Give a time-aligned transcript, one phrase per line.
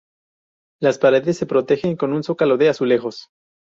[0.81, 3.29] Las paredes se protegen con un zócalo de azulejos.